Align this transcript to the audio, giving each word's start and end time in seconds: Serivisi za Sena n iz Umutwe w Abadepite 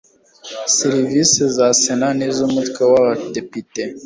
Serivisi 0.77 1.39
za 1.55 1.67
Sena 1.81 2.09
n 2.17 2.19
iz 2.27 2.37
Umutwe 2.47 2.81
w 2.91 2.93
Abadepite 3.01 3.81